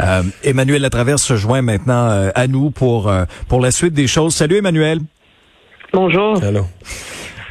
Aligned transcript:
Euh, 0.00 0.22
Emmanuel 0.44 0.82
Latraverse 0.82 1.22
se 1.22 1.36
joint 1.36 1.62
maintenant 1.62 2.08
euh, 2.08 2.30
à 2.34 2.46
nous 2.46 2.70
pour, 2.70 3.08
euh, 3.08 3.24
pour 3.48 3.60
la 3.60 3.70
suite 3.70 3.94
des 3.94 4.06
choses. 4.06 4.34
Salut 4.34 4.56
Emmanuel. 4.56 5.00
Bonjour. 5.92 6.42
Allô. 6.42 6.66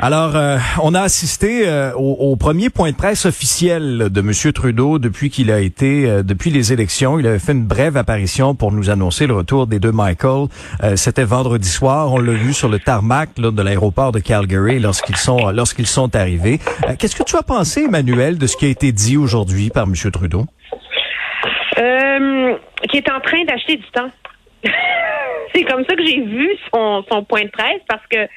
Alors, 0.01 0.37
euh, 0.37 0.57
on 0.81 0.95
a 0.95 1.01
assisté 1.01 1.67
euh, 1.67 1.91
au, 1.93 2.31
au, 2.31 2.37
premier 2.37 2.69
point 2.69 2.91
de 2.91 2.95
presse 2.95 3.25
officiel 3.25 4.07
de 4.09 4.21
M. 4.21 4.53
Trudeau 4.53 4.97
depuis 4.97 5.29
qu'il 5.29 5.51
a 5.51 5.59
été, 5.59 6.09
euh, 6.09 6.23
depuis 6.23 6.51
les 6.51 6.71
élections. 6.71 7.19
Il 7.19 7.27
avait 7.27 7.37
fait 7.37 7.51
une 7.51 7.65
brève 7.65 7.97
apparition 7.97 8.55
pour 8.55 8.71
nous 8.71 8.89
annoncer 8.89 9.27
le 9.27 9.33
retour 9.33 9.67
des 9.67 9.79
deux 9.79 9.91
Michael. 9.91 10.47
C'était 10.95 11.25
vendredi 11.25 11.67
soir. 11.67 12.13
On 12.13 12.17
l'a 12.17 12.31
vu 12.31 12.53
sur 12.53 12.69
le 12.69 12.79
tarmac 12.79 13.31
là, 13.37 13.51
de 13.51 13.61
l'aéroport 13.61 14.13
de 14.13 14.19
Calgary 14.19 14.79
lorsqu'ils 14.79 15.17
sont 15.17 15.49
lorsqu'ils 15.49 15.87
sont 15.87 16.15
arrivés. 16.15 16.61
Qu'est-ce 16.97 17.15
que 17.17 17.23
tu 17.23 17.35
as 17.35 17.43
pensé, 17.43 17.81
Emmanuel, 17.81 18.37
de 18.37 18.47
ce 18.47 18.55
qui 18.55 18.65
a 18.67 18.69
été 18.69 18.93
dit 18.93 19.17
aujourd'hui 19.17 19.69
par 19.69 19.83
M. 19.83 19.93
Trudeau? 20.11 20.45
Qui 22.89 22.97
est 22.97 23.11
en 23.11 23.19
train 23.21 23.43
d'acheter 23.45 23.77
du 23.77 23.91
temps. 23.91 24.11
C'est 25.53 25.63
comme 25.63 25.85
ça 25.85 25.95
que 25.95 26.05
j'ai 26.05 26.21
vu 26.21 26.49
son, 26.73 27.03
son 27.11 27.23
point 27.23 27.43
de 27.43 27.49
presse 27.49 27.81
parce 27.87 28.05
que 28.07 28.27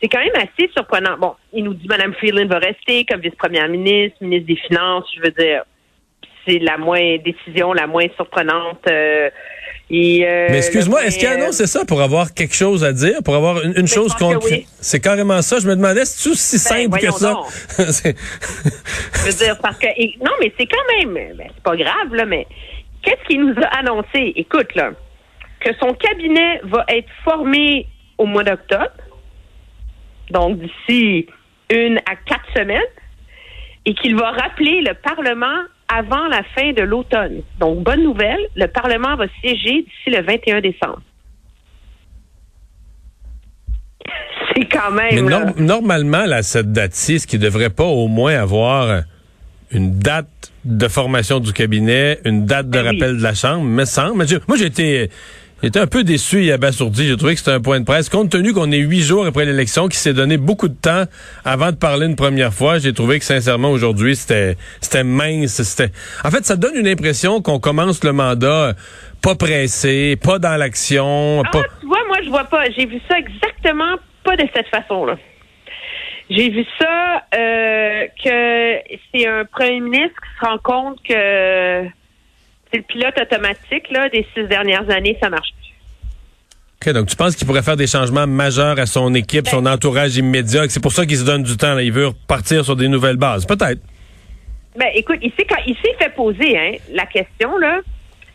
c'est 0.00 0.08
quand 0.08 0.20
même 0.20 0.36
assez 0.36 0.70
surprenant. 0.72 1.18
Bon, 1.18 1.34
il 1.52 1.64
nous 1.64 1.74
dit 1.74 1.88
Mme 1.88 2.14
Freeland 2.14 2.46
va 2.46 2.58
rester 2.58 3.04
comme 3.04 3.20
vice-première 3.20 3.68
ministre, 3.68 4.18
ministre 4.20 4.46
des 4.46 4.56
Finances. 4.56 5.10
Je 5.16 5.20
veux 5.22 5.32
dire, 5.32 5.64
c'est 6.46 6.58
la 6.60 6.78
moins 6.78 7.16
décision 7.18 7.72
la 7.72 7.86
moins 7.86 8.06
surprenante. 8.14 8.86
Euh, 8.88 9.30
euh, 9.90 10.46
Mais 10.50 10.58
excuse-moi, 10.58 11.04
est-ce 11.04 11.18
qu'il 11.18 11.28
annonce 11.28 11.64
ça 11.64 11.84
pour 11.84 12.02
avoir 12.02 12.34
quelque 12.34 12.54
chose 12.54 12.84
à 12.84 12.92
dire, 12.92 13.22
pour 13.24 13.34
avoir 13.34 13.62
une, 13.62 13.86
chose 13.86 14.14
concrète? 14.14 14.64
C'est 14.80 15.00
carrément 15.00 15.40
ça. 15.42 15.58
Je 15.58 15.68
me 15.68 15.74
demandais, 15.74 16.04
c'est 16.04 16.30
aussi 16.30 16.56
ben, 16.56 16.88
simple 16.90 16.98
que 16.98 17.10
ça? 17.10 17.34
je 17.78 19.26
veux 19.26 19.32
dire, 19.32 19.58
parce 19.60 19.78
que, 19.78 19.86
non, 20.22 20.32
mais 20.40 20.52
c'est 20.58 20.66
quand 20.66 20.98
même, 20.98 21.36
ben, 21.36 21.48
c'est 21.54 21.62
pas 21.62 21.76
grave, 21.76 22.14
là, 22.14 22.26
mais 22.26 22.46
qu'est-ce 23.02 23.26
qu'il 23.26 23.44
nous 23.44 23.54
a 23.62 23.78
annoncé? 23.78 24.32
Écoute, 24.36 24.74
là, 24.74 24.90
que 25.60 25.70
son 25.80 25.94
cabinet 25.94 26.60
va 26.64 26.84
être 26.88 27.08
formé 27.24 27.86
au 28.18 28.26
mois 28.26 28.44
d'octobre 28.44 28.92
donc 30.30 30.58
d'ici 30.58 31.26
une 31.70 31.98
à 31.98 32.16
quatre 32.16 32.46
semaines, 32.56 32.80
et 33.84 33.94
qu'il 33.94 34.16
va 34.16 34.30
rappeler 34.30 34.82
le 34.82 34.94
Parlement 34.94 35.62
avant 35.88 36.26
la 36.28 36.42
fin 36.54 36.72
de 36.72 36.82
l'automne. 36.82 37.42
Donc, 37.58 37.82
bonne 37.82 38.02
nouvelle, 38.02 38.40
le 38.54 38.66
Parlement 38.66 39.16
va 39.16 39.26
siéger 39.40 39.82
d'ici 39.82 40.10
le 40.10 40.22
21 40.22 40.60
décembre. 40.60 41.02
C'est 44.54 44.66
quand 44.66 44.90
même. 44.90 45.24
Mais 45.24 45.62
normalement, 45.62 46.18
à 46.30 46.42
cette 46.42 46.72
date-ci, 46.72 47.24
qu'il 47.26 47.40
ne 47.40 47.44
devrait 47.44 47.70
pas 47.70 47.84
au 47.84 48.08
moins 48.08 48.34
avoir 48.34 49.02
une 49.70 49.98
date 49.98 50.52
de 50.64 50.88
formation 50.88 51.40
du 51.40 51.52
cabinet, 51.52 52.18
une 52.24 52.46
date 52.46 52.66
de 52.66 52.78
ben 52.78 52.84
rappel 52.84 53.18
de 53.18 53.22
la 53.22 53.34
Chambre, 53.34 53.64
me 53.64 53.84
semble. 53.84 54.24
Moi, 54.46 54.56
j'ai 54.56 54.66
été 54.66 55.10
J'étais 55.60 55.80
un 55.80 55.88
peu 55.88 56.04
déçu 56.04 56.44
et 56.44 56.52
abasourdi. 56.52 57.08
J'ai 57.08 57.16
trouvé 57.16 57.34
que 57.34 57.40
c'était 57.40 57.50
un 57.50 57.60
point 57.60 57.80
de 57.80 57.84
presse. 57.84 58.08
Compte 58.08 58.30
tenu 58.30 58.52
qu'on 58.52 58.70
est 58.70 58.78
huit 58.78 59.00
jours 59.00 59.26
après 59.26 59.44
l'élection, 59.44 59.88
qui 59.88 59.96
s'est 59.96 60.12
donné 60.12 60.36
beaucoup 60.36 60.68
de 60.68 60.76
temps 60.80 61.04
avant 61.44 61.72
de 61.72 61.76
parler 61.76 62.06
une 62.06 62.14
première 62.14 62.54
fois, 62.54 62.78
j'ai 62.78 62.92
trouvé 62.92 63.18
que 63.18 63.24
sincèrement 63.24 63.70
aujourd'hui, 63.70 64.14
c'était 64.14 64.56
c'était 64.80 65.02
mince. 65.02 65.60
C'était. 65.62 65.90
En 66.24 66.30
fait, 66.30 66.44
ça 66.44 66.54
donne 66.54 66.76
une 66.76 66.86
impression 66.86 67.42
qu'on 67.42 67.58
commence 67.58 68.04
le 68.04 68.12
mandat 68.12 68.74
pas 69.20 69.34
pressé, 69.34 70.16
pas 70.16 70.38
dans 70.38 70.56
l'action. 70.56 71.42
Ah, 71.44 71.50
tu 71.80 71.86
vois, 71.86 72.06
moi 72.06 72.18
je 72.22 72.28
vois 72.28 72.44
pas. 72.44 72.70
J'ai 72.70 72.86
vu 72.86 73.00
ça 73.08 73.18
exactement 73.18 73.96
pas 74.22 74.36
de 74.36 74.44
cette 74.54 74.68
façon-là. 74.68 75.16
J'ai 76.30 76.50
vu 76.50 76.64
ça 76.78 77.24
euh, 77.34 78.06
que 78.22 78.78
c'est 79.12 79.26
un 79.26 79.44
premier 79.46 79.80
ministre 79.80 80.20
qui 80.20 80.40
se 80.40 80.46
rend 80.46 80.58
compte 80.58 80.98
que 81.02 81.88
le 82.76 82.82
pilote 82.82 83.14
automatique 83.20 83.90
là, 83.90 84.08
des 84.08 84.26
six 84.34 84.44
dernières 84.44 84.88
années, 84.90 85.16
ça 85.20 85.30
marche 85.30 85.48
plus. 85.60 86.90
OK, 86.90 86.94
donc 86.94 87.08
tu 87.08 87.16
penses 87.16 87.34
qu'il 87.34 87.46
pourrait 87.46 87.62
faire 87.62 87.76
des 87.76 87.86
changements 87.86 88.26
majeurs 88.26 88.78
à 88.78 88.86
son 88.86 89.14
équipe, 89.14 89.48
son 89.48 89.62
ben- 89.62 89.72
entourage 89.72 90.16
immédiat, 90.16 90.68
c'est 90.68 90.82
pour 90.82 90.92
ça 90.92 91.06
qu'il 91.06 91.16
se 91.16 91.24
donne 91.24 91.42
du 91.42 91.56
temps, 91.56 91.74
là, 91.74 91.82
il 91.82 91.92
veut 91.92 92.08
repartir 92.08 92.64
sur 92.64 92.76
des 92.76 92.88
nouvelles 92.88 93.16
bases, 93.16 93.46
peut-être. 93.46 93.80
Ben 94.76 94.88
écoute, 94.94 95.18
ici 95.22 95.44
quand 95.48 95.60
il 95.66 95.74
s'est 95.76 95.96
fait 95.98 96.14
poser 96.14 96.56
hein, 96.56 96.72
la 96.92 97.06
question 97.06 97.56
là, 97.58 97.80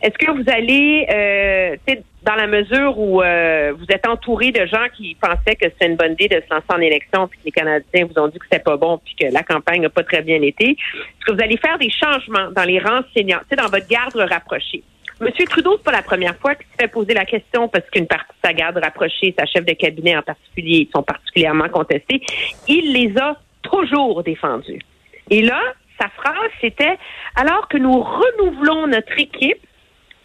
est-ce 0.01 0.17
que 0.17 0.31
vous 0.31 0.49
allez, 0.49 1.07
euh, 1.09 1.77
dans 2.25 2.35
la 2.35 2.47
mesure 2.47 2.97
où 2.97 3.21
euh, 3.21 3.73
vous 3.77 3.85
êtes 3.89 4.07
entouré 4.07 4.51
de 4.51 4.65
gens 4.65 4.85
qui 4.95 5.15
pensaient 5.19 5.55
que 5.55 5.65
c'était 5.65 5.87
une 5.87 5.95
bonne 5.95 6.13
idée 6.13 6.29
de 6.29 6.41
se 6.41 6.53
lancer 6.53 6.65
en 6.69 6.79
élection, 6.79 7.27
puis 7.27 7.39
que 7.39 7.45
les 7.45 7.51
Canadiens 7.51 8.05
vous 8.05 8.21
ont 8.21 8.27
dit 8.27 8.39
que 8.39 8.45
c'était 8.49 8.63
pas 8.63 8.77
bon, 8.77 8.99
puis 9.03 9.15
que 9.19 9.33
la 9.33 9.43
campagne 9.43 9.81
n'a 9.81 9.89
pas 9.89 10.03
très 10.03 10.21
bien 10.21 10.41
été, 10.41 10.71
est-ce 10.71 11.25
que 11.25 11.33
vous 11.33 11.41
allez 11.41 11.57
faire 11.57 11.77
des 11.77 11.89
changements 11.89 12.49
dans 12.51 12.63
les 12.63 12.79
rangs 12.79 13.03
seniors, 13.15 13.41
dans 13.57 13.67
votre 13.67 13.87
garde 13.87 14.15
rapprochée? 14.15 14.83
Monsieur 15.19 15.45
Trudeau, 15.45 15.75
c'est 15.77 15.83
pas 15.83 15.91
la 15.91 16.01
première 16.01 16.35
fois 16.37 16.55
qu'il 16.55 16.65
se 16.65 16.81
fait 16.81 16.87
poser 16.87 17.13
la 17.13 17.25
question 17.25 17.67
parce 17.67 17.87
qu'une 17.89 18.07
partie 18.07 18.33
de 18.33 18.47
sa 18.47 18.53
garde 18.53 18.77
rapprochée, 18.77 19.33
sa 19.37 19.45
chef 19.45 19.63
de 19.63 19.73
cabinet 19.73 20.17
en 20.17 20.21
particulier, 20.21 20.89
sont 20.93 21.03
particulièrement 21.03 21.69
contestés. 21.69 22.21
Il 22.67 22.93
les 22.93 23.15
a 23.19 23.37
toujours 23.61 24.23
défendus. 24.23 24.81
Et 25.29 25.41
là, 25.41 25.61
sa 26.01 26.09
phrase, 26.09 26.51
c'était 26.59 26.97
alors 27.35 27.67
que 27.67 27.77
nous 27.77 28.01
renouvelons 28.01 28.87
notre 28.87 29.17
équipe, 29.17 29.59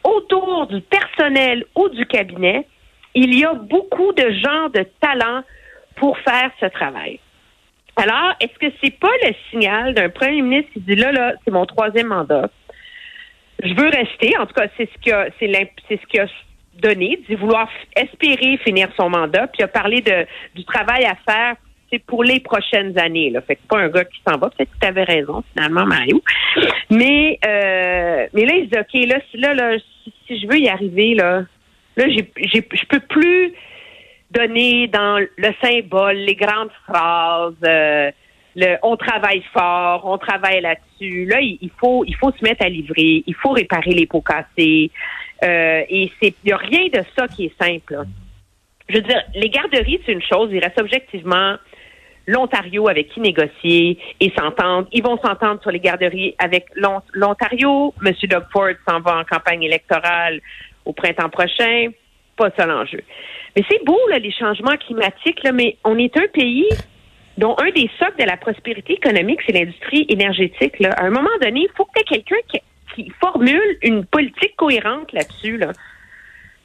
autour 0.05 0.67
du 0.67 0.81
personnel 0.81 1.65
ou 1.75 1.89
du 1.89 2.07
cabinet, 2.07 2.67
il 3.15 3.39
y 3.39 3.45
a 3.45 3.55
beaucoup 3.55 4.13
de 4.13 4.31
gens 4.31 4.69
de 4.69 4.87
talent 5.01 5.43
pour 5.97 6.19
faire 6.19 6.51
ce 6.61 6.67
travail. 6.67 7.21
Alors, 7.97 8.35
est-ce 8.41 8.57
que 8.59 8.73
c'est 8.83 8.97
pas 8.99 9.11
le 9.25 9.35
signal 9.51 9.95
d'un 9.95 10.09
premier 10.09 10.43
ministre 10.43 10.73
qui 10.73 10.81
dit 10.81 10.95
là, 10.95 11.11
là, 11.11 11.35
c'est 11.45 11.51
mon 11.51 11.67
troisième 11.67 12.09
mandat? 12.09 12.49
Je 13.63 13.75
veux 13.75 13.89
rester. 13.89 14.39
En 14.39 14.47
tout 14.47 14.55
cas, 14.55 14.69
c'est 14.77 14.89
ce 14.93 14.99
qu'il 15.01 15.13
a, 15.13 15.27
c'est, 15.89 16.01
ce 16.01 16.21
a 16.21 16.27
donné, 16.75 17.19
dit 17.29 17.35
vouloir 17.35 17.69
espérer 17.97 18.57
finir 18.59 18.89
son 18.97 19.11
mandat, 19.11 19.49
puis 19.49 19.65
a 19.65 19.69
parlé 19.69 20.01
de, 20.01 20.27
du 20.55 20.65
travail 20.65 21.05
à 21.05 21.17
faire 21.29 21.57
c'est 21.91 21.99
pour 22.01 22.25
les 22.25 22.41
prochaines 22.41 22.99
années. 22.99 23.31
Là. 23.31 23.41
Fait 23.41 23.57
que 23.57 23.67
pas 23.69 23.79
un 23.79 23.89
gars 23.89 24.05
qui 24.05 24.21
s'en 24.27 24.39
va. 24.39 24.51
Peut-être 24.51 24.71
que 24.71 24.79
tu 24.81 24.87
avais 24.87 25.05
raison, 25.05 25.43
finalement, 25.53 25.87
Mario. 25.87 26.23
Mais 26.91 27.39
euh, 27.47 28.27
mais 28.33 28.45
là, 28.45 28.55
il 28.57 28.69
dit 28.69 28.79
OK, 28.79 29.09
là, 29.09 29.19
là, 29.35 29.55
là 29.55 29.79
si, 30.27 30.41
je 30.41 30.47
veux 30.47 30.59
y 30.59 30.69
arriver, 30.69 31.15
là, 31.15 31.45
là, 31.97 32.05
j'ai, 32.09 32.31
je 32.37 32.87
peux 32.87 33.01
plus 33.01 33.53
donner 34.31 34.89
dans 34.89 35.19
le 35.19 35.55
symbole, 35.63 36.17
les 36.17 36.35
grandes 36.35 36.71
phrases, 36.87 37.55
euh, 37.65 38.11
le 38.57 38.77
on 38.83 38.97
travaille 38.97 39.43
fort, 39.53 40.03
on 40.05 40.19
travaille 40.19 40.61
là-dessus. 40.61 41.25
Là, 41.27 41.41
il, 41.41 41.71
faut 41.79 42.05
il 42.05 42.15
faut 42.17 42.33
se 42.33 42.43
mettre 42.43 42.65
à 42.65 42.69
livrer, 42.69 43.23
il 43.27 43.35
faut 43.35 43.51
réparer 43.51 43.93
les 43.93 44.07
pots 44.07 44.23
cassés. 44.23 44.91
Euh, 45.45 45.83
et 45.89 46.11
c'est 46.21 46.35
il 46.45 46.47
n'y 46.47 46.53
a 46.53 46.57
rien 46.57 46.89
de 46.93 47.03
ça 47.17 47.29
qui 47.29 47.47
est 47.47 47.63
simple. 47.63 48.05
Je 48.89 48.97
veux 48.97 49.03
dire, 49.03 49.23
les 49.35 49.51
garderies, 49.51 50.01
c'est 50.05 50.13
une 50.13 50.23
chose, 50.23 50.51
il 50.51 50.61
reste 50.61 50.81
objectivement 50.81 51.57
l'Ontario 52.29 52.89
avec 52.89 53.09
qui 53.09 53.21
négocier 53.21 53.99
et 54.21 54.33
s'entendre. 54.39 54.87
Ils 54.93 55.03
vont 55.03 55.19
s'entendre 55.19 55.61
sur 55.63 55.71
les 55.71 55.81
garderies 55.81 56.35
avec 56.39 56.67
l'Ontario. 57.15 57.95
Monsieur 58.03 58.29
Doug 58.29 58.45
Ford 58.53 58.75
s'en 58.87 59.01
va 59.01 59.17
en 59.19 59.25
campagne 59.25 59.63
électorale 59.63 60.41
au 60.85 60.93
printemps 60.93 61.31
prochain. 61.31 61.89
Pas 62.37 62.51
ça 62.57 62.67
l'enjeu. 62.67 63.01
Mais 63.57 63.65
c'est 63.69 63.83
beau, 63.85 63.99
là, 64.11 64.19
les 64.19 64.31
changements 64.31 64.77
climatiques, 64.77 65.43
là, 65.43 65.53
mais 65.53 65.79
on 65.85 65.99
est 65.99 66.15
un 66.19 66.29
pays 66.29 66.69
dont 67.39 67.57
un 67.59 67.71
des 67.71 67.91
socles 67.99 68.21
de 68.21 68.27
la 68.27 68.37
prospérité 68.37 68.93
économique, 68.93 69.41
c'est 69.47 69.53
l'industrie 69.53 70.05
énergétique. 70.11 70.79
Là. 70.81 70.91
À 70.99 71.05
un 71.05 71.11
moment 71.11 71.31
donné, 71.41 71.61
il 71.61 71.71
faut 71.77 71.87
que 71.87 72.03
quelqu'un 72.03 72.37
qui, 72.49 72.61
qui, 72.95 73.11
formule 73.21 73.79
une 73.83 74.05
politique 74.05 74.55
cohérente 74.57 75.13
là-dessus. 75.13 75.57
Là. 75.57 75.73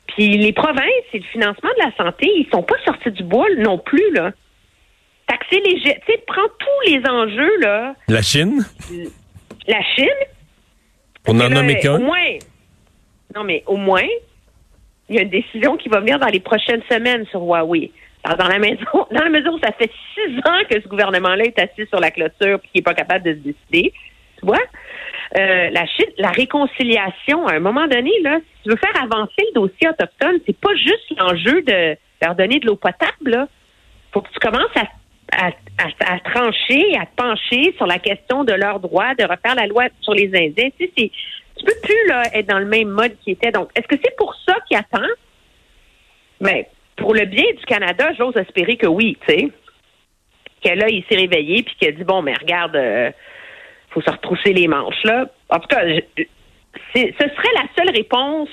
Puis 0.07 0.38
les 0.38 0.51
provinces 0.51 1.07
et 1.13 1.19
le 1.19 1.25
financement 1.25 1.69
de 1.78 1.85
la 1.85 1.95
santé, 1.95 2.30
ils 2.35 2.50
sont 2.51 2.63
pas 2.63 2.75
sortis 2.84 3.12
du 3.12 3.24
bois 3.24 3.47
non 3.57 3.78
plus. 3.78 4.12
Là 4.12 4.31
taxer 5.33 5.61
les 5.61 5.79
Tu 5.81 5.89
sais, 5.89 6.23
prends 6.27 6.47
tous 6.59 6.91
les 6.91 7.01
enjeux, 7.07 7.59
là. 7.59 7.95
La 8.07 8.21
Chine? 8.21 8.66
La 9.67 9.81
Chine? 9.95 10.07
On 11.27 11.39
en 11.39 11.49
nomme 11.49 11.75
qu'un? 11.75 11.95
Au 11.95 11.99
moins. 11.99 12.38
Non, 13.35 13.44
mais 13.44 13.63
au 13.66 13.77
moins, 13.77 14.07
il 15.09 15.15
y 15.15 15.19
a 15.19 15.24
une 15.24 15.30
décision 15.30 15.77
qui 15.77 15.89
va 15.89 16.00
venir 16.00 16.19
dans 16.19 16.27
les 16.27 16.39
prochaines 16.39 16.83
semaines 16.89 17.25
sur 17.27 17.41
Huawei. 17.41 17.91
Alors, 18.24 18.38
dans 18.38 18.47
la 18.47 18.59
maison, 18.59 18.85
dans 19.12 19.24
la 19.24 19.30
mesure 19.30 19.53
où 19.53 19.59
ça 19.59 19.71
fait 19.71 19.91
six 20.13 20.38
ans 20.45 20.62
que 20.69 20.81
ce 20.81 20.88
gouvernement-là 20.88 21.45
est 21.45 21.59
assis 21.59 21.88
sur 21.88 22.00
la 22.00 22.12
clôture 22.12 22.59
et 22.63 22.68
qui 22.68 22.77
n'est 22.77 22.83
pas 22.83 22.94
capable 22.94 23.25
de 23.25 23.33
se 23.33 23.39
décider, 23.39 23.94
tu 24.39 24.45
vois, 24.45 24.62
euh, 25.38 25.69
la 25.71 25.85
Chine, 25.88 26.12
la 26.18 26.30
réconciliation, 26.30 27.47
à 27.47 27.56
un 27.56 27.59
moment 27.59 27.88
donné, 27.88 28.12
là, 28.21 28.38
si 28.39 28.63
tu 28.63 28.69
veux 28.69 28.77
faire 28.77 29.01
avancer 29.01 29.41
le 29.53 29.53
dossier 29.56 29.89
autochtone, 29.89 30.39
c'est 30.45 30.57
pas 30.57 30.75
juste 30.75 31.18
l'enjeu 31.18 31.62
de 31.63 31.97
leur 32.21 32.35
donner 32.35 32.59
de 32.59 32.68
l'eau 32.68 32.75
potable, 32.75 33.31
là. 33.31 33.47
Faut 34.12 34.21
que 34.21 34.30
tu 34.31 34.39
commences 34.39 34.75
à 34.75 34.85
à, 35.31 35.51
trancher, 36.19 36.95
à 36.97 37.05
pencher 37.15 37.73
sur 37.77 37.87
la 37.87 37.99
question 37.99 38.43
de 38.43 38.53
leurs 38.53 38.79
droits, 38.79 39.15
de 39.15 39.23
refaire 39.23 39.55
la 39.55 39.67
loi 39.67 39.85
sur 40.01 40.13
les 40.13 40.27
Indiens. 40.27 40.69
Tu 40.79 40.91
sais, 40.97 41.11
tu 41.57 41.65
peux 41.65 41.79
plus 41.81 42.07
là, 42.07 42.23
être 42.33 42.47
dans 42.47 42.59
le 42.59 42.65
même 42.65 42.89
mode 42.89 43.15
qui 43.23 43.31
était. 43.31 43.51
Donc, 43.51 43.69
est-ce 43.75 43.87
que 43.87 43.95
c'est 44.03 44.15
pour 44.17 44.35
ça 44.47 44.55
qu'il 44.67 44.77
attend? 44.77 45.07
Mais 46.41 46.69
pour 46.97 47.13
le 47.13 47.25
bien 47.25 47.45
du 47.57 47.65
Canada, 47.65 48.11
j'ose 48.17 48.35
espérer 48.37 48.77
que 48.77 48.87
oui, 48.87 49.17
tu 49.27 49.33
sais. 49.33 49.49
Que 50.63 50.69
là, 50.69 50.87
il 50.89 51.03
s'est 51.09 51.15
réveillé 51.15 51.63
puis 51.63 51.75
qu'il 51.75 51.87
a 51.89 51.91
dit 51.91 52.03
bon, 52.03 52.21
mais 52.21 52.33
regarde, 52.33 52.75
il 52.75 52.79
euh, 52.79 53.11
faut 53.89 54.01
se 54.01 54.09
retrousser 54.09 54.53
les 54.53 54.67
manches 54.67 55.03
là. 55.03 55.25
En 55.49 55.59
tout 55.59 55.67
cas, 55.67 55.81
ce 55.85 56.99
serait 57.17 57.53
la 57.55 57.65
seule 57.75 57.93
réponse 57.93 58.49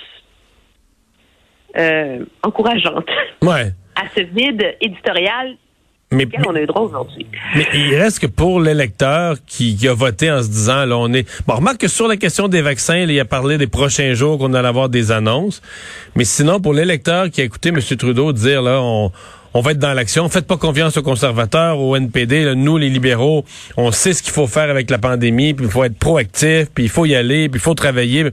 euh, 1.76 2.24
encourageante 2.42 3.08
ouais. 3.42 3.70
à 3.94 4.08
ce 4.14 4.22
vide 4.22 4.76
éditorial 4.80 5.56
mais, 6.12 6.26
on 6.46 6.54
a 6.54 6.60
eu 6.60 6.66
droit 6.66 6.82
aujourd'hui? 6.82 7.26
Mais 7.54 7.66
il 7.74 7.94
reste 7.94 8.18
que 8.18 8.26
pour 8.26 8.60
l'électeur 8.60 9.36
qui, 9.46 9.76
a 9.86 9.94
voté 9.94 10.30
en 10.30 10.42
se 10.42 10.48
disant, 10.48 10.84
là, 10.84 10.96
on 10.98 11.12
est... 11.12 11.28
Bon, 11.46 11.54
remarque 11.54 11.78
que 11.78 11.88
sur 11.88 12.08
la 12.08 12.16
question 12.16 12.48
des 12.48 12.62
vaccins, 12.62 12.96
il 12.96 13.20
a 13.20 13.24
parlé 13.24 13.58
des 13.58 13.66
prochains 13.66 14.14
jours 14.14 14.38
qu'on 14.38 14.52
allait 14.54 14.68
avoir 14.68 14.88
des 14.88 15.12
annonces. 15.12 15.62
Mais 16.16 16.24
sinon, 16.24 16.60
pour 16.60 16.74
l'électeur 16.74 17.30
qui 17.30 17.40
a 17.40 17.44
écouté 17.44 17.68
M. 17.68 17.80
Trudeau 17.80 18.32
dire, 18.32 18.60
là, 18.62 18.80
on, 18.82 19.12
on 19.54 19.60
va 19.60 19.72
être 19.72 19.78
dans 19.78 19.92
l'action. 19.92 20.28
Faites 20.28 20.46
pas 20.46 20.56
confiance 20.56 20.96
aux 20.96 21.02
conservateurs, 21.02 21.78
au 21.78 21.96
NPD. 21.96 22.54
nous, 22.54 22.76
les 22.76 22.88
libéraux, 22.88 23.44
on 23.76 23.90
sait 23.92 24.12
ce 24.12 24.22
qu'il 24.22 24.32
faut 24.32 24.46
faire 24.46 24.70
avec 24.70 24.90
la 24.90 24.98
pandémie, 24.98 25.54
puis 25.54 25.66
il 25.66 25.70
faut 25.70 25.84
être 25.84 25.98
proactif, 25.98 26.66
puis 26.74 26.84
il 26.84 26.90
faut 26.90 27.06
y 27.06 27.14
aller, 27.14 27.48
puis 27.48 27.58
il 27.58 27.62
faut 27.62 27.74
travailler. 27.74 28.26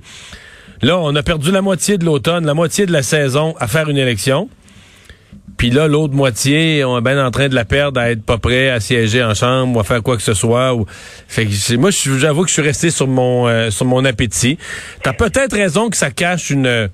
Là, 0.81 0.99
on 0.99 1.15
a 1.15 1.23
perdu 1.23 1.51
la 1.51 1.61
moitié 1.61 1.97
de 1.97 2.05
l'automne, 2.05 2.45
la 2.45 2.53
moitié 2.53 2.85
de 2.85 2.91
la 2.91 3.01
saison 3.01 3.55
à 3.59 3.67
faire 3.67 3.89
une 3.89 3.97
élection. 3.97 4.49
Puis 5.57 5.71
là, 5.71 5.87
l'autre 5.87 6.13
moitié, 6.13 6.83
on 6.85 6.99
est 6.99 7.01
bien 7.01 7.25
en 7.25 7.31
train 7.31 7.49
de 7.49 7.55
la 7.55 7.65
perdre 7.65 7.99
à 7.99 8.11
être 8.11 8.23
pas 8.23 8.37
prêt 8.37 8.69
à 8.69 8.79
siéger 8.79 9.23
en 9.23 9.33
chambre 9.33 9.77
ou 9.77 9.79
à 9.79 9.83
faire 9.83 10.03
quoi 10.03 10.15
que 10.15 10.21
ce 10.21 10.35
soit. 10.35 10.75
Ou... 10.75 10.85
Fait 11.27 11.45
que 11.45 11.75
moi, 11.77 11.89
j'avoue 11.91 12.43
que 12.43 12.49
je 12.49 12.53
suis 12.53 12.61
resté 12.61 12.91
sur 12.91 13.07
mon 13.07 13.47
euh, 13.47 13.71
sur 13.71 13.87
mon 13.87 14.05
appétit. 14.05 14.59
T'as 15.01 15.13
peut-être 15.13 15.55
raison 15.55 15.89
que 15.89 15.97
ça 15.97 16.11
cache 16.11 16.51
une 16.51 16.89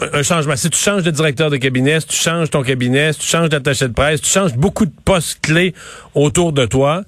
un 0.00 0.22
changement. 0.22 0.56
Si 0.56 0.68
tu 0.70 0.78
changes 0.78 1.02
de 1.02 1.10
directeur 1.10 1.50
de 1.50 1.56
cabinet, 1.56 2.00
si 2.00 2.08
tu 2.08 2.16
changes 2.16 2.50
ton 2.50 2.62
cabinet, 2.62 3.12
si 3.12 3.20
tu 3.20 3.26
changes 3.26 3.48
d'attaché 3.48 3.88
de 3.88 3.92
presse, 3.92 4.20
tu 4.20 4.28
changes 4.28 4.54
beaucoup 4.54 4.86
de 4.86 4.92
postes 5.04 5.40
clés 5.40 5.72
autour 6.14 6.52
de 6.52 6.66
toi, 6.66 7.02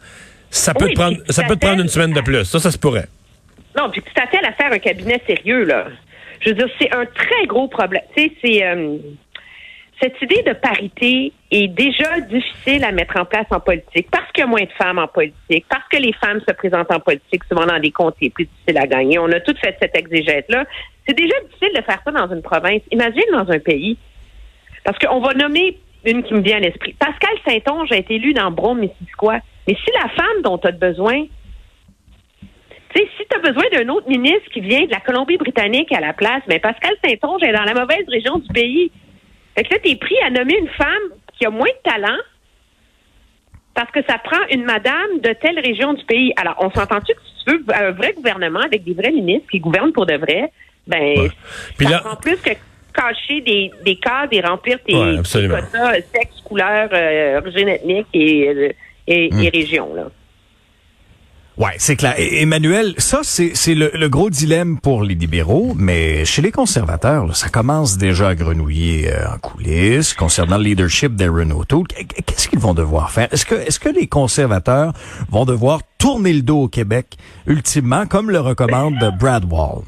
ça 0.50 0.72
peut 0.72 0.88
te 0.88 0.94
prendre 0.94 1.18
ça 1.28 1.42
peut 1.42 1.56
te 1.56 1.66
prendre 1.66 1.82
une 1.82 1.88
semaine 1.88 2.12
de 2.12 2.20
plus. 2.20 2.44
Ça, 2.44 2.58
ça 2.58 2.70
se 2.70 2.78
pourrait. 2.78 3.08
Non, 3.76 3.90
puis 3.90 4.02
tu 4.02 4.14
t'attelles 4.14 4.46
à 4.46 4.52
faire 4.52 4.72
un 4.72 4.78
cabinet 4.78 5.20
sérieux 5.26 5.64
là. 5.64 5.88
Je 6.40 6.50
veux 6.50 6.54
dire, 6.54 6.68
c'est 6.78 6.94
un 6.94 7.06
très 7.06 7.46
gros 7.46 7.66
problème. 7.66 8.02
Tu 8.14 8.24
sais, 8.24 8.32
c'est 8.42 8.64
euh, 8.64 8.98
cette 10.00 10.20
idée 10.20 10.42
de 10.42 10.52
parité 10.52 11.32
est 11.50 11.68
déjà 11.68 12.20
difficile 12.20 12.84
à 12.84 12.92
mettre 12.92 13.18
en 13.18 13.24
place 13.24 13.46
en 13.50 13.60
politique 13.60 14.08
parce 14.10 14.30
qu'il 14.32 14.42
y 14.42 14.44
a 14.44 14.46
moins 14.46 14.62
de 14.62 14.72
femmes 14.72 14.98
en 14.98 15.08
politique, 15.08 15.64
parce 15.70 15.88
que 15.90 15.96
les 15.96 16.12
femmes 16.12 16.40
se 16.46 16.52
présentent 16.52 16.92
en 16.92 17.00
politique 17.00 17.44
souvent 17.44 17.64
dans 17.64 17.78
des 17.78 17.90
comtés 17.90 18.28
plus 18.28 18.44
difficiles 18.44 18.78
à 18.78 18.86
gagner. 18.86 19.18
On 19.18 19.30
a 19.32 19.40
tout 19.40 19.54
fait 19.58 19.76
cette 19.80 19.96
exégèse-là. 19.96 20.66
C'est 21.06 21.16
déjà 21.16 21.34
difficile 21.46 21.70
de 21.76 21.82
faire 21.82 22.00
ça 22.04 22.10
dans 22.10 22.28
une 22.34 22.42
province. 22.42 22.82
Imagine 22.90 23.24
dans 23.32 23.50
un 23.50 23.58
pays. 23.58 23.96
Parce 24.84 24.98
qu'on 24.98 25.20
va 25.20 25.32
nommer 25.34 25.78
une 26.04 26.22
qui 26.22 26.34
me 26.34 26.40
vient 26.40 26.58
à 26.58 26.60
l'esprit. 26.60 26.94
Pascal 26.98 27.34
Saint-Onge 27.46 27.90
a 27.90 27.96
été 27.96 28.16
élu 28.16 28.34
dans 28.34 28.50
Brome, 28.50 28.80
Missisquoi. 28.80 29.38
Mais 29.66 29.74
si 29.74 29.90
la 29.94 30.08
femme 30.10 30.42
dont 30.44 30.58
tu 30.58 30.68
as 30.68 30.72
besoin, 30.72 31.24
tu 32.42 33.02
sais, 33.02 33.08
si 33.16 33.24
tu 33.28 33.36
as 33.36 33.40
besoin 33.40 33.64
d'un 33.72 33.88
autre 33.88 34.08
ministre 34.08 34.48
qui 34.52 34.60
vient 34.60 34.84
de 34.84 34.90
la 34.90 35.00
Colombie-Britannique 35.00 35.92
à 35.92 36.00
la 36.00 36.12
place, 36.12 36.42
mais 36.48 36.58
Pascal 36.58 36.92
Saint-Onge 37.04 37.42
est 37.42 37.52
dans 37.52 37.64
la 37.64 37.74
mauvaise 37.74 38.06
région 38.08 38.38
du 38.38 38.48
pays. 38.52 38.92
Fait 39.56 39.64
que 39.64 39.74
là, 39.74 39.80
t'es 39.82 39.96
pris 39.96 40.16
à 40.24 40.30
nommer 40.30 40.56
une 40.58 40.68
femme 40.68 41.10
qui 41.38 41.46
a 41.46 41.50
moins 41.50 41.66
de 41.66 41.90
talent 41.90 42.18
parce 43.74 43.90
que 43.90 44.00
ça 44.08 44.18
prend 44.18 44.40
une 44.50 44.64
madame 44.64 45.20
de 45.22 45.32
telle 45.32 45.58
région 45.58 45.94
du 45.94 46.04
pays. 46.04 46.32
Alors, 46.36 46.56
on 46.58 46.70
s'entend-tu 46.70 47.14
que 47.14 47.20
si 47.20 47.44
tu 47.44 47.56
veux 47.56 47.64
un 47.74 47.90
vrai 47.90 48.12
gouvernement 48.14 48.60
avec 48.60 48.84
des 48.84 48.94
vrais 48.94 49.10
ministres 49.10 49.48
qui 49.50 49.60
gouvernent 49.60 49.92
pour 49.92 50.06
de 50.06 50.14
vrai, 50.14 50.52
ben, 50.86 51.28
ça 51.80 51.98
prend 51.98 52.16
plus 52.16 52.36
que 52.36 52.50
cacher 52.94 53.40
des, 53.42 53.70
des 53.84 53.96
cadres 53.96 54.32
et 54.32 54.40
remplir 54.40 54.78
tes, 54.82 54.92
quotas 54.92 55.94
sexe, 56.14 56.40
couleur, 56.44 56.88
euh, 56.92 57.40
origine 57.40 57.68
ethnique 57.68 58.06
et, 58.14 58.48
euh, 58.48 58.72
et, 59.06 59.26
et 59.26 59.30
hmm. 59.30 59.48
région, 59.52 59.94
là. 59.94 60.04
Ouais, 61.58 61.72
c'est 61.78 61.96
clair. 61.96 62.12
Emmanuel, 62.18 62.92
ça, 62.98 63.20
c'est 63.22 63.74
le, 63.74 64.08
gros 64.08 64.28
dilemme 64.28 64.78
pour 64.78 65.02
les 65.02 65.14
libéraux, 65.14 65.72
mais 65.74 66.26
chez 66.26 66.42
les 66.42 66.52
conservateurs, 66.52 67.34
ça 67.34 67.48
commence 67.48 67.96
déjà 67.96 68.28
à 68.28 68.34
grenouiller 68.34 69.10
euh, 69.10 69.34
en 69.34 69.38
coulisses 69.38 70.12
concernant 70.12 70.58
le 70.58 70.64
leadership 70.64 71.14
d'Aaron 71.14 71.50
O'Toole. 71.52 71.86
Qu'est-ce 71.88 72.48
qu'ils 72.48 72.58
vont 72.58 72.74
devoir 72.74 73.10
faire? 73.10 73.28
Est-ce 73.32 73.46
que, 73.46 73.54
est-ce 73.54 73.80
que 73.80 73.88
les 73.88 74.06
conservateurs 74.06 74.92
vont 75.30 75.46
devoir 75.46 75.80
tourner 75.96 76.34
le 76.34 76.42
dos 76.42 76.64
au 76.64 76.68
Québec, 76.68 77.06
ultimement, 77.46 78.04
comme 78.04 78.30
le 78.30 78.40
recommande 78.40 78.98
Brad 79.18 79.50
Wall? 79.50 79.84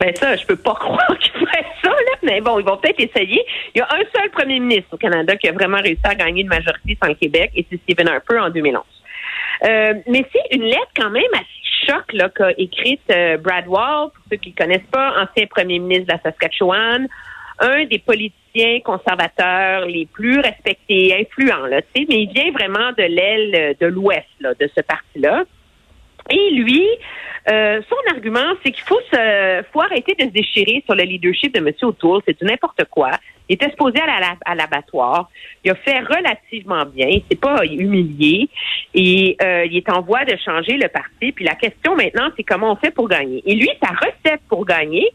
Ben 0.00 0.16
ça, 0.16 0.34
je 0.34 0.46
peux 0.46 0.56
pas 0.56 0.74
croire 0.80 1.18
qu'ils 1.20 1.32
feraient 1.32 1.66
ça, 1.82 1.90
là. 1.90 2.18
Mais 2.22 2.40
bon, 2.40 2.58
ils 2.58 2.64
vont 2.64 2.78
peut-être 2.78 3.00
essayer. 3.00 3.44
Il 3.74 3.80
y 3.80 3.82
a 3.82 3.88
un 3.90 4.18
seul 4.18 4.30
premier 4.30 4.60
ministre 4.60 4.88
au 4.92 4.96
Canada 4.96 5.36
qui 5.36 5.46
a 5.46 5.52
vraiment 5.52 5.82
réussi 5.82 6.00
à 6.04 6.14
gagner 6.14 6.40
une 6.40 6.48
majorité 6.48 6.96
sans 7.02 7.08
le 7.08 7.16
Québec, 7.16 7.50
et 7.54 7.66
c'est 7.70 7.78
Stephen 7.82 8.08
Harper 8.08 8.38
en 8.38 8.48
2011. 8.48 8.82
Euh, 9.64 9.94
mais 10.06 10.24
c'est 10.32 10.56
une 10.56 10.64
lettre 10.64 10.90
quand 10.96 11.10
même 11.10 11.22
assez 11.34 11.86
choc 11.86 12.12
là 12.12 12.28
qu'a 12.28 12.52
écrite 12.58 13.00
euh, 13.10 13.36
Brad 13.38 13.66
Wall, 13.66 14.10
pour 14.10 14.24
ceux 14.30 14.36
qui 14.36 14.50
ne 14.50 14.54
connaissent 14.54 14.90
pas, 14.90 15.14
ancien 15.22 15.46
premier 15.46 15.78
ministre 15.78 16.06
de 16.06 16.12
la 16.12 16.20
Saskatchewan, 16.20 17.08
un 17.60 17.84
des 17.86 17.98
politiciens 17.98 18.80
conservateurs 18.84 19.86
les 19.86 20.06
plus 20.06 20.38
respectés, 20.38 21.14
influents, 21.20 21.66
là, 21.66 21.80
mais 21.96 22.04
il 22.08 22.30
vient 22.32 22.52
vraiment 22.52 22.92
de 22.96 23.02
l'aile 23.02 23.76
de 23.80 23.86
l'ouest 23.86 24.26
de 24.40 24.70
ce 24.74 24.80
parti-là. 24.80 25.44
Et 26.30 26.50
lui, 26.50 26.86
euh, 27.50 27.80
son 27.88 28.14
argument, 28.14 28.54
c'est 28.62 28.70
qu'il 28.70 28.84
faut 28.84 29.00
faut 29.72 29.80
arrêter 29.80 30.14
de 30.14 30.24
se 30.24 30.30
déchirer 30.30 30.82
sur 30.84 30.94
le 30.94 31.02
leadership 31.04 31.54
de 31.54 31.58
M. 31.58 31.72
O'Toole. 31.82 32.20
C'est 32.26 32.38
du 32.38 32.44
n'importe 32.44 32.84
quoi. 32.90 33.10
Il 33.48 33.54
était 33.54 33.66
exposé 33.66 33.98
à 34.44 34.54
l'abattoir. 34.54 35.30
il 35.64 35.70
a 35.70 35.74
fait 35.74 36.00
relativement 36.00 36.84
bien. 36.84 37.06
Il 37.08 37.22
s'est 37.30 37.38
pas 37.38 37.64
humilié. 37.64 38.48
Et 38.94 39.36
euh, 39.42 39.64
il 39.64 39.76
est 39.76 39.90
en 39.90 40.02
voie 40.02 40.24
de 40.24 40.36
changer 40.36 40.76
le 40.76 40.88
parti. 40.88 41.32
Puis 41.32 41.44
la 41.44 41.54
question 41.54 41.96
maintenant, 41.96 42.28
c'est 42.36 42.42
comment 42.42 42.72
on 42.72 42.76
fait 42.76 42.90
pour 42.90 43.08
gagner. 43.08 43.42
Et 43.46 43.54
lui, 43.54 43.70
sa 43.82 43.90
recette 43.90 44.42
pour 44.48 44.66
gagner, 44.66 45.08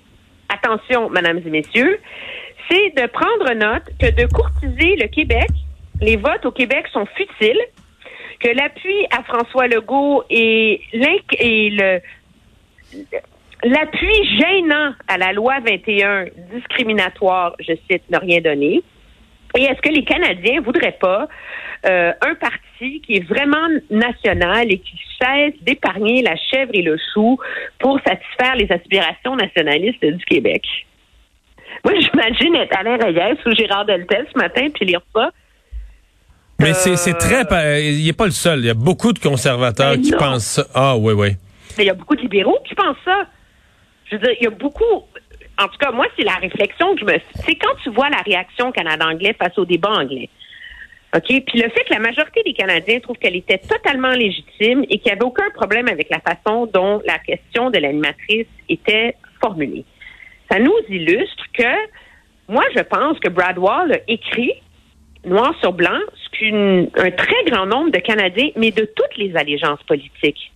attention, 0.50 1.10
mesdames 1.10 1.42
et 1.46 1.50
messieurs, 1.50 2.00
c'est 2.70 2.90
de 2.96 3.08
prendre 3.08 3.54
note 3.54 3.84
que 4.00 4.10
de 4.10 4.28
courtiser 4.34 4.96
le 4.96 5.08
Québec, 5.08 5.50
les 6.02 6.16
votes 6.16 6.46
au 6.46 6.52
Québec 6.52 6.88
sont 6.92 7.06
futiles, 7.16 7.62
que 8.40 8.50
l'appui 8.50 9.06
à 9.12 9.24
François 9.24 9.68
Legault 9.68 10.24
et, 10.30 10.82
et 11.40 11.70
le 11.70 12.02
L'appui 13.64 14.38
gênant 14.40 14.94
à 15.08 15.18
la 15.18 15.32
loi 15.32 15.56
21 15.66 16.26
discriminatoire, 16.54 17.56
je 17.60 17.74
cite, 17.90 18.04
n'a 18.10 18.20
rien 18.20 18.42
donné. 18.42 18.84
Et 19.58 19.64
est-ce 19.64 19.82
que 19.82 19.94
les 19.94 20.04
Canadiens 20.04 20.62
voudraient 20.62 20.98
pas 21.00 21.28
euh, 21.86 22.12
un 22.22 22.36
parti 22.36 23.02
qui 23.02 23.18
est 23.18 23.28
vraiment 23.28 23.68
national 23.90 24.72
et 24.72 24.80
qui 24.80 25.00
cesse 25.22 25.54
d'épargner 25.62 26.22
la 26.22 26.36
chèvre 26.36 26.72
et 26.74 26.82
le 26.82 26.98
chou 27.14 27.38
pour 27.80 28.00
satisfaire 28.06 28.56
les 28.56 28.70
aspirations 28.72 29.36
nationalistes 29.36 30.04
du 30.04 30.26
Québec? 30.26 30.64
Moi, 31.86 31.94
j'imagine 32.00 32.56
être 32.56 32.78
Alain 32.78 32.98
Reyes 32.98 33.38
ou 33.46 33.52
Gérard 33.52 33.86
Deltel 33.86 34.28
ce 34.34 34.38
matin 34.38 34.68
puis 34.74 34.86
lire 34.86 35.02
ça. 35.14 35.32
Mais 36.60 36.74
c'est 36.74 37.14
très... 37.14 37.44
Euh, 37.52 37.80
il 37.80 38.06
n'est 38.06 38.14
pas 38.14 38.26
le 38.26 38.32
seul. 38.32 38.60
Il 38.60 38.66
y 38.66 38.70
a 38.70 38.74
beaucoup 38.74 39.14
de 39.14 39.20
conservateurs 39.20 39.96
ben 39.96 40.02
qui 40.02 40.12
pensent 40.12 40.46
ça. 40.46 40.66
Ah 40.74 40.96
oui, 40.98 41.14
oui. 41.14 41.30
Mais 41.78 41.84
il 41.84 41.88
y 41.88 41.90
a 41.90 41.94
beaucoup 41.94 42.16
de 42.16 42.22
libéraux 42.22 42.60
qui 42.68 42.76
pensent 42.76 42.98
ça. 43.04 43.28
Je 44.10 44.16
veux 44.16 44.22
dire, 44.22 44.36
il 44.40 44.44
y 44.44 44.48
a 44.48 44.52
beaucoup. 44.52 45.08
En 45.60 45.68
tout 45.68 45.78
cas, 45.80 45.92
moi, 45.92 46.08
c'est 46.18 46.24
la 46.24 46.36
réflexion 46.36 46.96
que 46.96 47.02
je 47.02 47.06
me. 47.06 47.18
C'est 47.46 47.56
quand 47.56 47.76
tu 47.84 47.90
vois 47.90 48.10
la 48.10 48.22
réaction 48.26 48.72
Canada 48.72 49.06
anglais 49.08 49.36
face 49.38 49.58
au 49.58 49.66
débat 49.66 49.92
anglais. 49.92 50.30
OK? 51.16 51.28
Puis 51.28 51.62
le 51.62 51.70
fait 51.70 51.84
que 51.84 51.94
la 51.94 52.00
majorité 52.00 52.42
des 52.44 52.54
Canadiens 52.54 53.00
trouvent 53.00 53.18
qu'elle 53.18 53.36
était 53.36 53.60
totalement 53.60 54.12
légitime 54.12 54.84
et 54.90 54.98
qu'il 54.98 55.06
n'y 55.06 55.12
avait 55.12 55.24
aucun 55.26 55.50
problème 55.52 55.88
avec 55.88 56.10
la 56.10 56.20
façon 56.20 56.66
dont 56.74 57.02
la 57.06 57.20
question 57.20 57.70
de 57.70 57.78
l'animatrice 57.78 58.48
était 58.68 59.16
formulée. 59.40 59.86
Ça 60.52 60.60
nous 60.60 60.74
illustre 60.90 61.44
que 61.54 61.72
moi, 62.48 62.64
je 62.76 62.82
pense 62.82 63.20
que 63.20 63.30
Brad 63.30 63.58
Wall 63.58 63.94
a 63.94 64.00
écrit 64.08 64.54
noir 65.24 65.54
sur 65.62 65.72
blanc 65.72 66.00
ce 66.16 66.40
qu'un 66.40 67.12
très 67.12 67.44
grand 67.46 67.66
nombre 67.66 67.92
de 67.92 68.00
Canadiens, 68.00 68.50
mais 68.56 68.72
de 68.72 68.86
toutes 68.86 69.18
les 69.18 69.36
allégeances 69.36 69.82
politiques, 69.84 70.52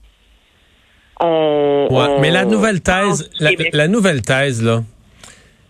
mais 1.22 2.32
la 2.32 2.46
nouvelle 2.46 2.82
thèse, 2.82 3.30
la, 3.40 3.88
nouvelle 3.88 4.22
thèse 4.22 4.64
là, 4.64 4.84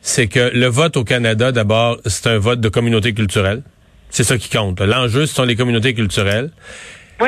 c'est 0.02 0.28
que 0.28 0.52
le 0.54 0.68
vote 0.68 0.98
au 0.98 1.04
Canada, 1.04 1.52
d'abord, 1.52 1.98
c'est 2.06 2.28
un 2.28 2.38
vote 2.38 2.60
de 2.60 2.70
communauté 2.70 3.14
culturelle. 3.14 3.62
C'est 4.10 4.24
ça 4.24 4.38
qui 4.38 4.50
compte. 4.50 4.80
L'enjeu, 4.80 5.26
ce 5.26 5.36
sont 5.36 5.44
les 5.44 5.56
communautés 5.56 5.94
culturelles. 5.94 6.52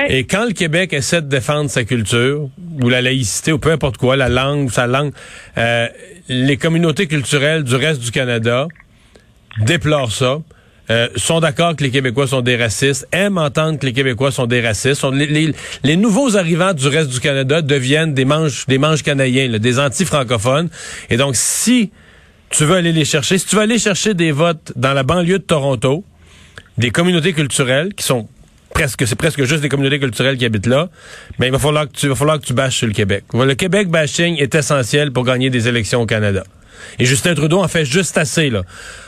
Et 0.07 0.25
quand 0.25 0.45
le 0.45 0.53
Québec 0.53 0.93
essaie 0.93 1.21
de 1.21 1.27
défendre 1.27 1.69
sa 1.69 1.83
culture, 1.83 2.49
ou 2.81 2.89
la 2.89 3.01
laïcité, 3.01 3.51
ou 3.51 3.57
peu 3.57 3.71
importe 3.71 3.97
quoi, 3.97 4.15
la 4.15 4.29
langue, 4.29 4.69
sa 4.69 4.85
langue, 4.85 5.11
euh, 5.57 5.87
les 6.27 6.57
communautés 6.57 7.07
culturelles 7.07 7.63
du 7.63 7.75
reste 7.75 8.01
du 8.01 8.11
Canada 8.11 8.67
déplorent 9.57 10.11
ça. 10.11 10.39
Euh, 10.91 11.07
sont 11.15 11.39
d'accord 11.39 11.75
que 11.75 11.83
les 11.83 11.91
Québécois 11.91 12.25
sont 12.25 12.41
des 12.41 12.55
racistes, 12.55 13.07
aiment 13.11 13.37
entendre 13.37 13.77
que 13.77 13.85
les 13.85 13.93
Québécois 13.93 14.31
sont 14.31 14.47
des 14.47 14.59
racistes. 14.59 15.05
les, 15.83 15.95
nouveaux 15.95 16.35
arrivants 16.35 16.73
du 16.73 16.87
reste 16.87 17.11
du 17.11 17.19
Canada 17.19 17.61
deviennent 17.61 18.15
des 18.15 18.25
manches, 18.25 18.65
des 18.65 18.79
manches 18.79 19.03
canadiens, 19.03 19.59
des 19.59 19.79
anti-francophones. 19.79 20.69
Et 21.11 21.17
donc, 21.17 21.35
si 21.35 21.91
tu 22.49 22.65
veux 22.65 22.75
aller 22.75 22.91
les 22.91 23.05
chercher, 23.05 23.37
si 23.37 23.45
tu 23.45 23.55
veux 23.55 23.61
aller 23.61 23.77
chercher 23.77 24.15
des 24.15 24.31
votes 24.31 24.73
dans 24.75 24.93
la 24.93 25.03
banlieue 25.03 25.37
de 25.37 25.43
Toronto, 25.43 26.03
des 26.79 26.89
communautés 26.89 27.33
culturelles 27.33 27.93
qui 27.93 28.03
sont 28.03 28.27
presque, 28.73 29.05
c'est 29.05 29.15
presque 29.15 29.43
juste 29.43 29.61
des 29.61 29.69
communautés 29.69 29.99
culturelles 29.99 30.37
qui 30.37 30.45
habitent 30.45 30.65
là. 30.65 30.89
Mais 31.37 31.47
il 31.47 31.51
va 31.51 31.59
falloir 31.59 31.87
que 31.87 31.93
tu, 31.93 32.07
il 32.07 32.09
va 32.09 32.15
falloir 32.15 32.39
que 32.39 32.45
tu 32.45 32.53
bâches 32.53 32.77
sur 32.77 32.87
le 32.87 32.93
Québec. 32.93 33.25
Le 33.33 33.53
Québec 33.53 33.89
bashing 33.89 34.37
est 34.37 34.55
essentiel 34.55 35.11
pour 35.11 35.23
gagner 35.23 35.51
des 35.51 35.67
élections 35.67 36.01
au 36.01 36.05
Canada. 36.07 36.43
Et 36.99 37.05
Justin 37.05 37.33
Trudeau 37.33 37.59
en 37.59 37.67
fait 37.67 37.85
juste 37.85 38.17
assez, 38.17 38.49
là. 38.49 38.63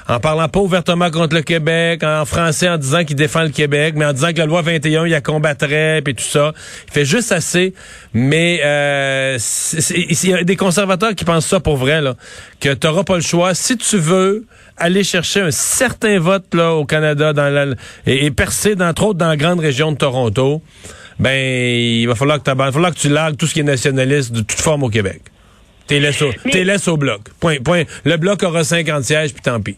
En 0.07 0.19
parlant 0.19 0.49
pas 0.49 0.59
ouvertement 0.59 1.09
contre 1.09 1.35
le 1.35 1.41
Québec, 1.41 2.03
en 2.03 2.25
français 2.25 2.67
en 2.67 2.77
disant 2.77 3.03
qu'il 3.05 3.15
défend 3.15 3.43
le 3.43 3.49
Québec, 3.49 3.93
mais 3.95 4.05
en 4.05 4.13
disant 4.13 4.33
que 4.33 4.39
la 4.39 4.45
loi 4.45 4.61
21, 4.61 5.05
il 5.05 5.11
la 5.11 5.21
combattrait, 5.21 6.01
puis 6.03 6.15
tout 6.15 6.23
ça. 6.23 6.53
Il 6.87 6.93
fait 6.93 7.05
juste 7.05 7.31
assez. 7.31 7.73
Mais 8.13 8.59
euh, 8.63 9.37
il 9.95 10.29
y 10.29 10.33
a 10.33 10.43
des 10.43 10.55
conservateurs 10.55 11.15
qui 11.15 11.23
pensent 11.23 11.47
ça 11.47 11.59
pour 11.59 11.77
vrai, 11.77 12.01
là. 12.01 12.15
Que 12.59 12.73
t'auras 12.73 13.03
pas 13.03 13.15
le 13.15 13.21
choix. 13.21 13.53
Si 13.53 13.77
tu 13.77 13.97
veux 13.97 14.45
aller 14.77 15.03
chercher 15.03 15.41
un 15.41 15.51
certain 15.51 16.19
vote 16.19 16.53
là 16.53 16.73
au 16.73 16.85
Canada 16.85 17.33
dans 17.33 17.49
la, 17.49 17.67
et, 18.05 18.31
percer, 18.31 18.75
entre 18.81 19.03
autres, 19.03 19.19
dans 19.19 19.29
la 19.29 19.37
grande 19.37 19.59
région 19.59 19.91
de 19.91 19.97
Toronto, 19.97 20.61
ben 21.19 21.37
il 21.37 22.05
va 22.07 22.15
falloir 22.15 22.41
que, 22.41 22.49
il 22.49 22.57
va 22.57 22.71
falloir 22.71 22.93
que 22.93 22.99
tu 22.99 23.09
largues 23.09 23.37
tout 23.37 23.47
ce 23.47 23.53
qui 23.53 23.59
est 23.59 23.63
nationaliste 23.63 24.31
de 24.31 24.41
toute 24.41 24.59
forme 24.59 24.83
au 24.83 24.89
Québec. 24.89 25.21
T'es 25.91 25.99
laisse, 25.99 26.21
au, 26.21 26.31
laisse 26.45 26.87
au 26.87 26.95
bloc. 26.95 27.19
Point, 27.41 27.57
point. 27.57 27.83
Le 28.05 28.15
bloc 28.15 28.41
aura 28.43 28.63
50 28.63 29.03
sièges, 29.03 29.33
puis 29.33 29.41
tant 29.41 29.59
pis. 29.59 29.77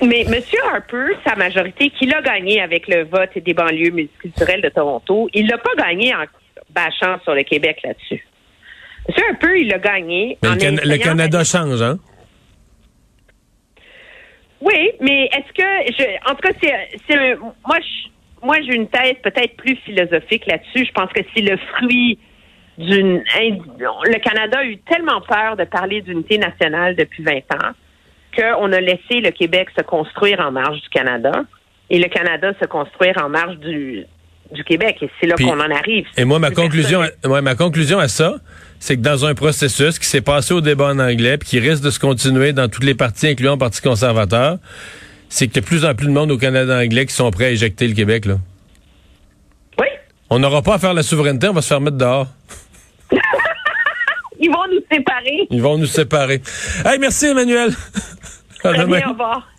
Mais 0.00 0.20
M. 0.20 0.40
Harper, 0.72 1.16
sa 1.26 1.34
majorité, 1.34 1.90
qu'il 1.90 2.14
a 2.14 2.22
gagné 2.22 2.60
avec 2.60 2.86
le 2.86 3.02
vote 3.02 3.36
des 3.36 3.52
banlieues 3.52 3.90
multiculturelles 3.90 4.62
de 4.62 4.68
Toronto, 4.68 5.28
il 5.34 5.48
l'a 5.48 5.58
pas 5.58 5.74
gagné 5.76 6.14
en 6.14 6.22
bâchant 6.70 7.20
sur 7.24 7.34
le 7.34 7.42
Québec 7.42 7.78
là-dessus. 7.82 8.24
M. 9.08 9.14
Harper, 9.28 9.60
il 9.60 9.68
l'a 9.68 9.78
gagné 9.78 10.38
en 10.46 10.54
le, 10.54 10.96
Canada 10.98 11.42
change, 11.42 11.82
hein? 11.82 11.98
Oui, 14.60 14.90
mais 15.00 15.24
est-ce 15.32 15.52
que 15.52 15.92
je, 15.98 16.30
en 16.30 16.36
tout 16.36 16.42
cas, 16.42 16.52
c'est, 17.08 17.36
moi, 17.66 17.78
moi, 18.40 18.56
j'ai 18.64 18.76
une 18.76 18.86
thèse 18.86 19.16
peut-être 19.20 19.56
plus 19.56 19.74
philosophique 19.84 20.46
là-dessus. 20.46 20.86
Je 20.86 20.92
pense 20.92 21.12
que 21.12 21.22
c'est 21.34 21.42
le 21.42 21.56
fruit 21.56 22.20
d'une 22.78 23.22
le 23.34 24.18
Canada 24.18 24.58
a 24.58 24.64
eu 24.64 24.78
tellement 24.78 25.20
peur 25.20 25.56
de 25.56 25.64
parler 25.64 26.00
d'unité 26.00 26.38
nationale 26.38 26.96
depuis 26.96 27.22
20 27.22 27.36
ans 27.54 27.72
qu'on 28.36 28.72
a 28.72 28.80
laissé 28.80 29.20
le 29.20 29.30
Québec 29.30 29.68
se 29.76 29.82
construire 29.82 30.40
en 30.40 30.50
marge 30.50 30.80
du 30.80 30.88
Canada 30.88 31.32
et 31.90 31.98
le 31.98 32.08
Canada 32.08 32.52
se 32.60 32.66
construire 32.66 33.14
en 33.22 33.28
marge 33.28 33.58
du, 33.58 34.04
du 34.52 34.64
Québec. 34.64 34.96
Et 35.02 35.10
c'est 35.20 35.26
là 35.26 35.34
qu'on 35.36 35.60
en 35.60 35.70
arrive. 35.70 36.06
Et 36.16 36.24
moi, 36.24 36.38
ma 36.38 36.50
conclusion, 36.50 37.02
ma 37.24 37.54
conclusion 37.54 37.98
à 37.98 38.08
ça, 38.08 38.36
c'est 38.80 38.96
que 38.96 39.02
dans 39.02 39.26
un 39.26 39.34
processus 39.34 39.98
qui 39.98 40.06
s'est 40.06 40.22
passé 40.22 40.54
au 40.54 40.60
débat 40.60 40.86
en 40.86 40.98
anglais 40.98 41.38
puis 41.38 41.48
qui 41.48 41.60
risque 41.60 41.82
de 41.82 41.90
se 41.90 42.00
continuer 42.00 42.52
dans 42.52 42.68
toutes 42.68 42.84
les 42.84 42.94
parties, 42.94 43.28
incluant 43.28 43.52
le 43.52 43.58
Parti 43.58 43.82
conservateur, 43.82 44.58
c'est 45.28 45.48
que 45.48 45.54
de 45.54 45.64
plus 45.64 45.84
en 45.84 45.94
plus 45.94 46.06
de 46.06 46.12
monde 46.12 46.30
au 46.30 46.38
Canada 46.38 46.78
anglais 46.78 47.06
qui 47.06 47.14
sont 47.14 47.30
prêts 47.30 47.46
à 47.46 47.50
éjecter 47.50 47.86
le 47.86 47.94
Québec, 47.94 48.24
là. 48.24 48.38
Oui. 49.78 49.86
On 50.30 50.38
n'aura 50.38 50.62
pas 50.62 50.74
à 50.74 50.78
faire 50.78 50.94
la 50.94 51.02
souveraineté, 51.02 51.48
on 51.48 51.52
va 51.52 51.62
se 51.62 51.68
faire 51.68 51.80
mettre 51.80 51.96
dehors. 51.96 52.28
Ils 54.42 54.50
vont 54.50 54.66
nous 54.68 54.80
séparer. 54.90 55.46
Ils 55.50 55.62
vont 55.62 55.78
nous 55.78 55.86
séparer. 55.86 56.42
Hey, 56.84 56.98
merci 56.98 57.26
Emmanuel. 57.26 57.70
Très 58.58 58.84
bien, 58.86 59.08
au 59.08 59.12
revoir. 59.12 59.51